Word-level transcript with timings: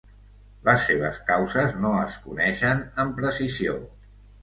Les 0.69 0.81
seves 0.91 1.19
causes 1.27 1.77
no 1.85 1.93
es 2.07 2.19
coneixen 2.25 2.85
amb 3.07 3.19
precisió. 3.25 3.81